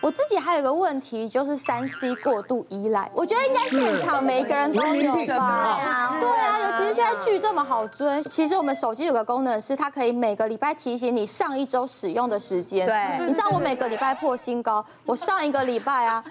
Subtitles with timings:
[0.00, 6.16] 我自己还有一个问题，就是三 C 过度依赖，我觉得应该现场每个人都有吧？
[6.18, 12.86] 对啊，尤其是现在剧这么好追，其实我们手机有个功能是它可以每个礼拜提醒你上一周使用的时间。
[12.86, 16.24] 对，你知道我每个礼拜破新高，我上一个礼拜啊，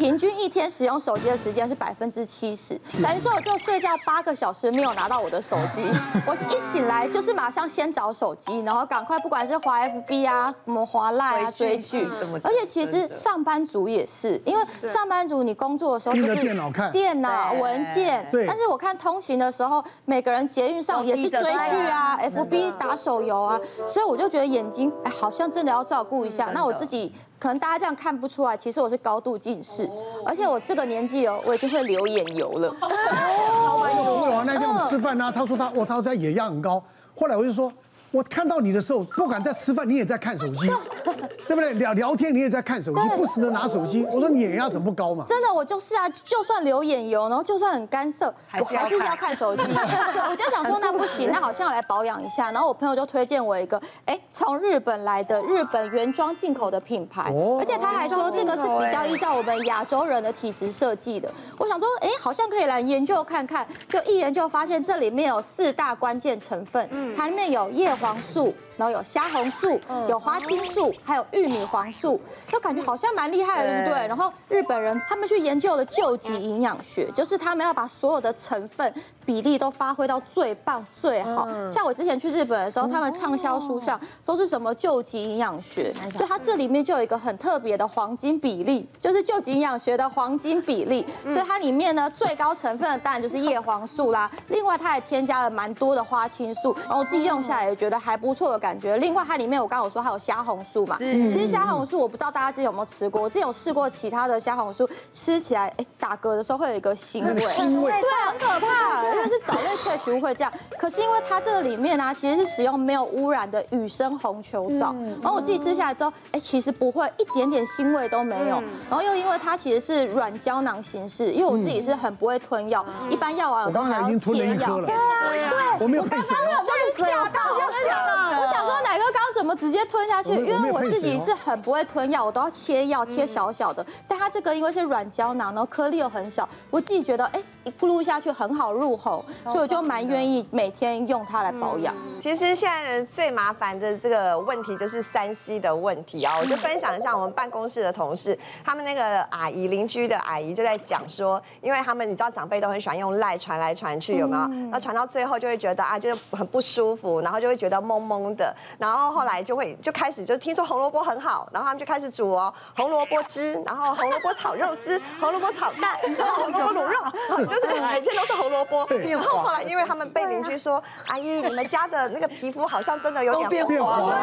[0.00, 5.82] 平均一天使用手机的时间是百分之七十，等于说我就睡觉八个小时没有拿到我的手机，
[6.26, 12.08] 我一醒来就是马上先找手机，然后赶快不管是滑 FB 啊，什么滑 Line 啊追剧，
[12.42, 13.06] 而且其实。
[13.10, 16.90] 上班族也是，因为上班族你工作的时候就是电脑看。
[16.90, 18.46] 电脑文件，对。
[18.46, 26.50] 但是我看通勤的时候，每个人捷运上也是追剧啊，FB 打手游啊，所以我就觉得眼睛哎，好像真的要照顾一下。
[26.54, 29.90] 那我自己可能大家这样看不出来，其实我是高度近视，
[30.24, 32.68] 而且我这个年纪哦，我已经会流眼油了。
[32.80, 34.44] 哦。
[34.46, 36.80] 那天我们吃饭呢，他说他我他说他眼压很高，
[37.16, 37.72] 后来我就说。
[38.10, 40.66] 我看到你的时候，不管在吃饭，你也在看手机，
[41.46, 41.72] 对不对？
[41.74, 44.04] 聊聊天，你也在看手机，不时的拿手机。
[44.10, 45.24] 我说你眼压怎么不高嘛？
[45.28, 49.62] 真的，我就是啊，就算流眼油，然后就算很干涩，我还是要看手机。
[50.28, 52.50] 我就想说，那不行， 那好像要来保养一下。
[52.50, 61.30] 然后我朋友就推荐我一个，哎，从日本来的日本原装进口的品牌，而且他还说这个是比较依照我们亚洲人的体质设计的。
[61.56, 63.64] 我想说，哎，好像可以来研究看看。
[63.88, 68.54] 就一研究发现，这里面有四大关键成分，它里面有叶黄素。
[68.80, 69.78] 然后有虾红素，
[70.08, 74.06] 有花青素，还有玉米黄素，就感觉好像蛮厉害的，对不对？
[74.06, 78.90] 然后日本人他们去研究了救急营养学，就是他们要把所有的成分
[79.26, 81.46] 比例都发挥到最棒最好。
[81.68, 91.06] 像我之前去日本的时候，他们畅销书上都是什么救急营养学，所以它这里面就有一个很特别的黄金比例，就是救急营养学的黄金比例。
[91.24, 98.69] 所以它里面呢最高成分的当然就是叶黄素啦，另外它还添加了蛮多的花青素，然后我自己用下来也觉得还不错的感觉。
[98.70, 107.90] 感觉，另外它里面我刚刚有说还有虾红素嘛，其实虾红素我不知道大家之前有没有吃过，我之前有试过其他的虾红素，吃起来哎打嗝的时候会有一个腥味，腥味。
[107.90, 110.52] 对，很可怕，因为是藻类萃取物会这样。
[110.78, 127.40] 可是因为它这个里面呢、啊，其实是使用没有污染的雨生红球藻，然后我自己吃下来之后，哎其实不会一点点腥味都没有，然后又因为它其实是软胶囊形式，因为我自己是很不会吞药，一般药丸我刚才已经吞了一颗了，对啊，对，我没有配水，就是吓到，
[127.84, 128.70] 吓到，我想。
[128.70, 130.30] 说奶哥刚刚怎么直接吞下去？
[130.32, 133.84] 因为我自己是很不会吞药，我都要切药，切小小的。
[134.06, 141.94] 但它这个因为是软胶囊，然后颗粒又很小，我自己觉得哎，一咕噜下去很好入喉，所以我就蛮愿意每天用它来保养。
[142.20, 154.46] 其实现在人最麻烦的这个问题就是三 C 的问题啊，我就分享一下我们办公室的同事，他们那个阿姨邻居的阿姨就在讲说，因为他们你知道长辈都很喜欢用赖传来传去，有没有？
[154.70, 158.56] 那传到最后就会觉得啊，就是很不舒服，然后就会觉得懵懵的。
[158.78, 168.88] 然后后来就会就开始就听说红萝卜很好，然后他们就开始煮哦，红萝卜汁，然后红萝卜炒肉丝，红萝卜炒蛋，然后红萝卜卤肉，就是每天都是红萝卜。
[168.88, 174.16] 然后后来因为他们被邻居说，阿姨你们家的那个皮肤好像真的有点变黄了，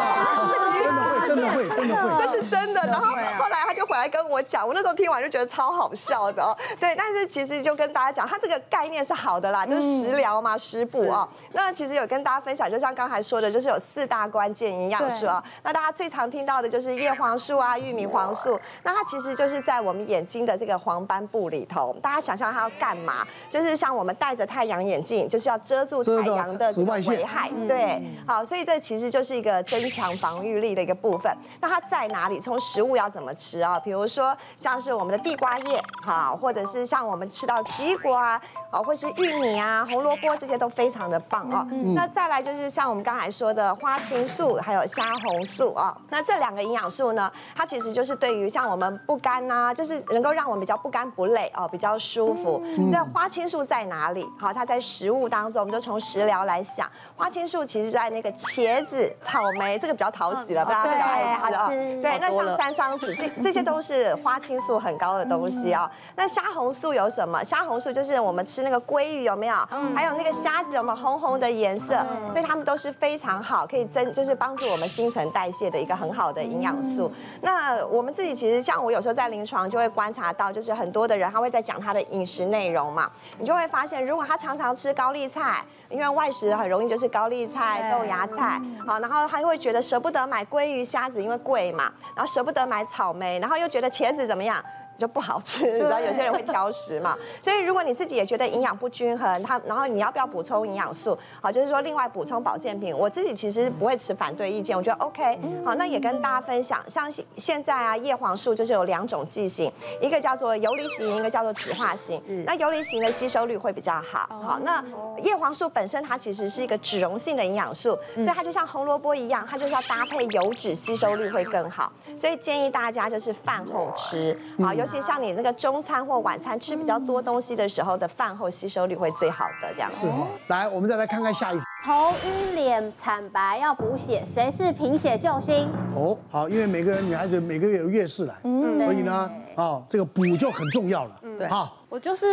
[0.51, 2.81] 这个真的会真的会真的会，这是真的。
[2.87, 6.57] 然后后来他就回来跟我讲，我那时候听完就觉得超好笑的哦。
[6.79, 11.27] 对，但是其实就跟大家讲，他这个概念是好的啦，就是食疗嘛，食补啊。
[11.51, 15.43] 那其实有跟大家分享，就像刚才说的，就是有四大关键营养素啊。
[15.63, 18.59] 那大家最常听到的就是叶黄素啊、玉米黄素。
[18.83, 21.93] 那它其实就是在我们眼睛的这个黄斑部里头。
[22.01, 23.27] 大家想象它要干嘛？
[23.49, 27.51] 就是像我们戴着太阳眼镜，就是要遮住太阳的这个危害。
[27.67, 31.35] 对，好，所以这其实就是一个增强防御力的一个部分。
[31.59, 32.39] 那它在哪里？
[32.39, 33.77] 从食物要怎么吃啊？
[33.79, 38.39] 比如说像是我们的地瓜叶，哈，或者是像我们吃到奇异果啊，
[38.71, 41.67] 啊，或是玉米啊、红萝卜这些都非常的棒哦。
[41.93, 44.55] 那再来就是像我们刚才说的花青素。
[44.55, 52.61] 还有虾红素啊，那这两个营养素呢，它其实就是对于像我们不干呐，就是能够让我们比较不干不累哦，比较舒服。
[52.91, 54.27] 那花青素在哪里？
[54.39, 61.67] 好，它在食物当中，我们就从食疗来想，花青素其实在那个茄子、草莓，这个比较讨喜了，大家比较爱吃啊。
[61.67, 65.89] 对，那像山桑子，这 这些都是花青素很高的东西啊。
[66.15, 67.43] 那虾红素有什么？
[67.43, 69.55] 虾红素就是我们吃那个鲑鱼有没有？
[69.95, 71.97] 还有那个虾子有没有红红的颜色？
[72.31, 74.57] 所以它们都是非常好，可以增，就是帮。
[74.57, 77.11] 助我们新陈代谢的一个很好的营养素。
[77.41, 83.07] 那我们自己其实像我有时候在临床就会观察到，就是很多的人他会在讲他的饮食内容嘛，
[83.37, 94.63] 你就会发现，如果他常常吃高丽菜，因为外食很容易就是高丽菜、豆芽菜，好，然后他会觉得舍不得买鲑鱼、虾子，因为贵嘛，然后舍不得买草莓，然后又觉得茄子怎么样？
[94.97, 97.17] 就不好吃， 然后有些人会挑食嘛。
[97.41, 101.17] 所以如果你自己也觉得营养不均衡，它然后你要不要补充营养素？
[101.41, 105.39] 好，就是说另外补充保健品，我自己其实不会持反对意见，我觉得 OK。
[105.63, 109.71] 好，那也跟大家分享，像现在啊，叶黄素就是有两种剂型，
[110.01, 112.21] 一个叫做游离型，一个叫做酯化型。
[112.45, 114.27] 那游离型的吸收率会比较好。
[114.29, 114.83] 好，那
[115.21, 121.91] 叶黄素本身它其实是一个脂溶性的营养素，所以它就像红萝卜一样，它就是要搭配油脂，吸收率会更好。
[122.17, 129.91] 所以建议大家就是饭后吃啊，尤其像你那个中餐或晚餐吃比较多东西的时候的饭后吸收率会最好的这样。
[129.91, 131.63] 是哦，来，我们再来看看下一题。
[131.85, 135.69] 头晕脸惨白要补血，谁是贫血救星？
[135.93, 141.19] 哦，好，因为每个人女孩子每个月有月事来，嗯，所以呢，啊，这个补就很重要了。
[141.21, 142.25] 嗯，对，好，我就是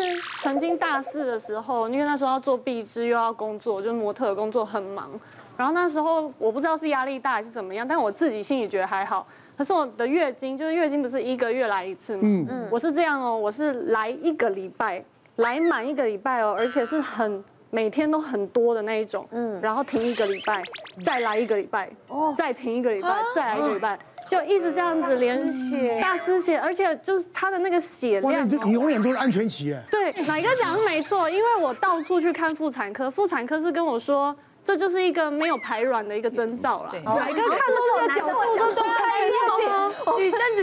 [0.43, 5.11] 曾经大四的时候，因为那时候要做毕制又要工作，就是模特工作很忙，
[5.57, 9.27] 然后那时候我不知道是压力大还是怎么样，但我自己心里觉得还好。
[9.57, 12.21] 可是我的月经，就是月经不是一个月来一次吗？
[12.25, 15.05] 嗯嗯，我是这样哦，我是来一个礼拜，
[15.37, 20.63] 来满一个礼拜哦，而且是很每天都很多的那一种，嗯，然后停一个礼拜，
[21.05, 23.99] 再来一个礼拜，哦，再停一个礼拜，再来一个礼拜，
[24.29, 29.81] 就一直这样子连血，大失血，而且就是他的那个血量，你永远都是安全期哎。
[29.89, 34.35] 对，哪一个讲是没错，因为我到处去看妇产科，妇产科是跟我说。
[34.67, 36.93] 这就是一个没有排卵的一个征兆了。
[37.05, 37.67] 哪一个看到
[38.01, 38.24] 这个角度都对，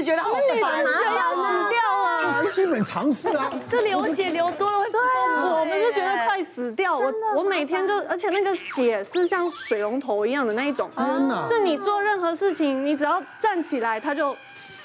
[0.01, 0.30] 觉得好
[0.62, 2.44] 烦啊，要死掉啊！
[2.51, 3.51] 基本常识啊。
[3.69, 6.98] 这流血流多了会，对，我们就觉得快死掉。
[6.98, 10.89] 我我每天就，而且那个血是像水龙头一样的那一种。
[10.95, 11.48] 天哪！
[11.48, 14.36] 是你做任何事情，你只要站起来，它就。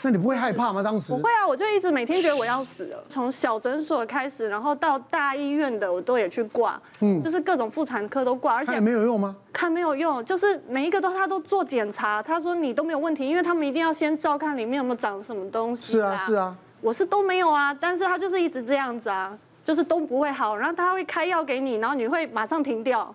[0.06, 0.84] 那你不会害怕吗？
[0.84, 3.02] 当时不会啊，我就一直每天觉得我要死了。
[3.08, 9.34] 从小诊所开始，然后到大医院的，我都也去挂，嗯，就是各种妇产科都挂，而且没有用吗？
[9.52, 15.94] 看没有用，就是每一个都他都做检查，他说你都没有问题，因为他们一定要先照看里面有没有长什么东西。
[15.94, 23.12] 是啊，是啊，我是都没有啊，但是他就是一直这样子啊，就是都不会好，然后他会开药给你，然后你会马上停掉。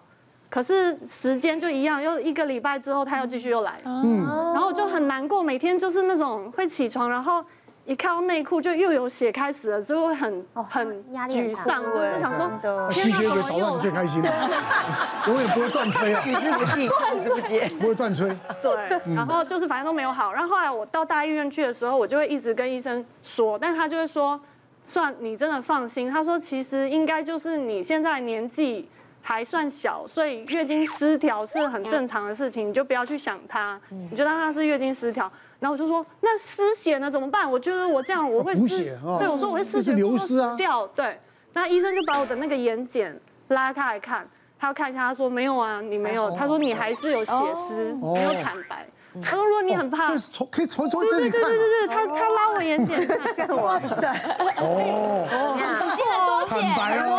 [0.51, 4.17] 可是时间就一样，又一个礼拜之后，他又继续又来，嗯，
[4.53, 7.41] 然后我就很难过，每天就是那种会起床，然后
[7.85, 14.29] 一看到内裤就又有血开始了，就会很很沮丧，我就想说，吸血鬼找到你最开心的，
[15.27, 18.29] 永远 不会断吹啊，取之不尽，断之不竭，不会断吹。
[18.61, 24.37] 对，然后就是反正都没有好，然后后来我到大医院去的时候，我就会一直跟医生说，但他就会说，
[24.85, 28.89] 算你真的放心，他说其实应该就是你现在年纪。
[29.21, 35.31] 还算小，所以月经失调是很正常的事情，你就不要去想它，你就当它是月经失调。
[35.59, 37.49] 然后我就说，那失血呢怎么办？
[37.49, 40.87] 我觉得我这样我会失血，对，我说我会失血流失啊，掉。
[40.87, 41.19] 对，
[41.53, 43.13] 那医生就把我的那个眼睑
[43.49, 44.27] 拉开来看，
[44.59, 47.31] 他要看一下，他说没有啊，你没有，他说你还是有血
[47.67, 48.87] 丝，没有惨白。
[49.21, 51.41] 他说如果你很怕，从可以从从这里看。
[51.41, 53.87] 对对对对对，他他拉我眼睑看，哇塞，
[54.57, 57.10] 哦，你很多血，惨白哦。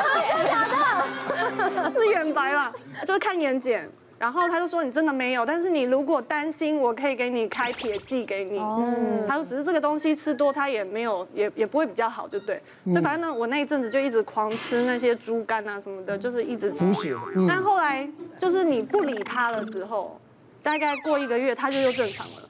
[1.98, 2.72] 是眼白吧，
[3.06, 3.80] 就是看眼睑，
[4.18, 8.58] 然后他就说你真的没有，但是你如果担心，我可以给你开铁剂给你。
[8.58, 12.62] 嗯，他说只是这个东西吃多，他也没有，也也不会比较好，就对。
[12.84, 17.14] 所以反正呢，我那一阵子就一直狂吃那些猪肝啊什么的，就是一直补血。
[17.48, 20.20] 但后来就是你不理他了之后，
[20.62, 22.48] 大概过一个月，他就又正常了。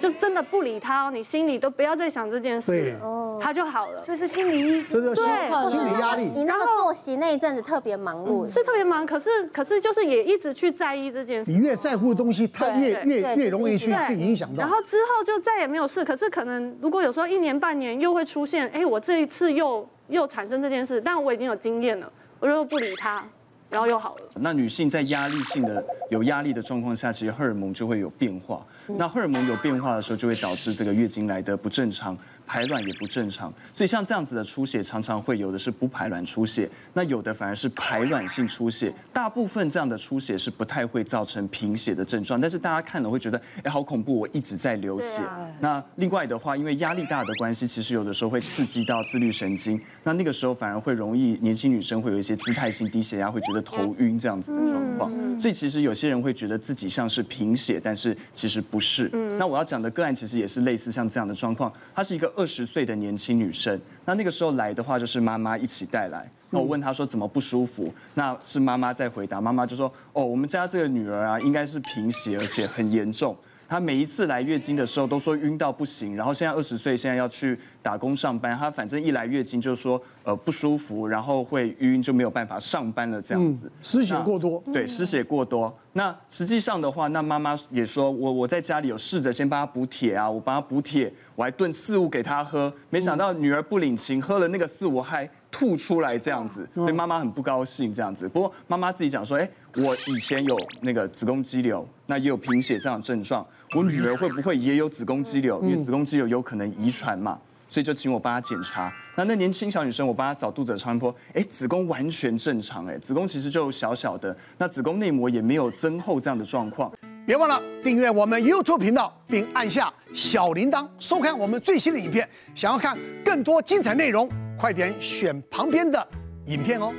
[0.00, 4.00] 就真的不理他哦，你心里都不要再想这件事，哦，他就好了。
[4.02, 6.30] 就是心理医生，对，心理压力。
[6.34, 11.50] 你那个作息那一阵子特别忙碌，是特别忙，可是可是就是也一直去在意这件事。
[11.50, 14.58] 你越在乎的东西，他越越越容易去去影响到。
[14.58, 23.24] 然后之后就再也没有事，可是可能如果有时候一年半年又会出现，哎，我这一次又又产生这件事，但我已经有经验了，我就不理他。
[23.70, 24.22] 然后又好了。
[24.34, 28.64] 那女性在压力性的有压力的状况下，其实荷尔蒙就会有变化。
[28.86, 32.16] 那荷尔蒙有变化的时候，就会导致这个月经来的不正常。
[32.46, 38.94] 排卵也不正常，所以像这样子的出血，常常会有的是不排卵出血，那有的反而是排卵性出血。
[39.12, 45.20] 大部分这样的出血是不太会造成贫血的症状，但是大家看了会觉得，哎，好恐怖，我一直在流血。
[45.58, 55.10] 那另外的话，因为压力大的关系，其实有的时候会刺激到自律神经，那那个时候反而会容易年轻女生会有一些姿态性低血压，会觉得头晕这样子的状况。
[55.40, 59.08] 所以其实有些人会觉得自己像是贫血，但是其实不是。
[59.36, 62.32] 那我要讲的个案其实也是类似像这样的状况，它是一个。
[62.36, 66.30] 二十岁的年轻女生，那那个时候来的话，就是妈妈一起带来。
[66.50, 69.40] 那我问她说怎么不舒服，那是妈妈在回答。
[69.40, 73.36] 妈妈就说：哦，我们家这个女儿啊，应该是贫血，而且很严重。
[73.68, 83.70] 她每一次来月经的时候都说晕到不行，然后现在二十岁，现在要去打工上班，她反正一来月经就说呃不舒服，然后会晕，就没有办法上班了这样子。
[83.82, 85.76] 失血过多，对，失血过多。
[85.92, 98.28] 那实际上的话，那妈妈也说我我在家里有试着先帮她补铁啊，我帮她补铁，我还炖四物给她喝，没想到女儿不领情，喝了那个四物还吐出来这样子，所以妈妈很不高兴这样子。
[98.28, 103.44] 不过妈妈自己讲说，哎，我以前有那个子宫肌瘤，那也有贫血这样的症状，
[103.74, 105.62] 我女儿会不会也有子宫肌瘤？
[105.62, 107.38] 因为子宫肌瘤有可能遗传嘛，
[107.70, 108.92] 所以就请我帮她检查。
[109.16, 116.92] 那那年轻小女生，我帮她扫肚子的超音波，哎，子宫完全正常，哎，子宫其实就小小的，那子宫内膜也没有增厚这样的状况。
[117.26, 122.28] 别忘了订阅我们 YouTube 频道，并按下小铃铛，收看我们最新的影片。
[122.54, 126.08] 想要看更多精彩内容，快点选旁边的
[126.46, 126.94] 影片哦。